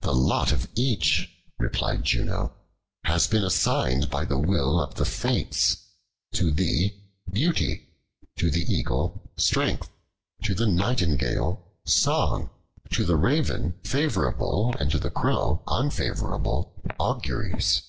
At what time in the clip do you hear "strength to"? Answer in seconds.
9.36-10.54